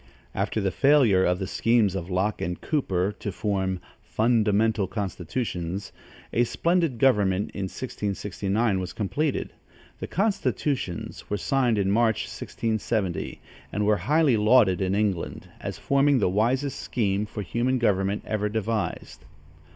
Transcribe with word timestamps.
After 0.33 0.59
the 0.59 0.71
failure 0.71 1.23
of 1.23 1.37
the 1.37 1.45
schemes 1.45 1.93
of 1.93 2.09
Loche 2.09 2.41
and 2.41 2.59
Cooper 2.59 3.11
to 3.19 3.31
form 3.31 3.79
"Fundamental 4.01 4.87
Constitutions," 4.87 5.91
a 6.33 6.43
splendid 6.43 6.97
government, 6.97 7.51
in 7.51 7.65
1669, 7.65 8.79
was 8.79 8.93
completed. 8.93 9.53
The 9.99 10.07
"constitutions" 10.07 11.29
were 11.29 11.37
signed 11.37 11.77
in 11.77 11.91
March, 11.91 12.23
1670, 12.23 13.41
and 13.71 13.85
were 13.85 13.97
highly 13.97 14.37
lauded 14.37 14.81
in 14.81 14.95
England, 14.95 15.47
as 15.59 15.77
forming 15.77 16.17
the 16.17 16.29
wisest 16.29 16.79
scheme 16.79 17.27
for 17.27 17.43
human 17.43 17.77
government 17.77 18.23
ever 18.25 18.49
devised. 18.49 19.23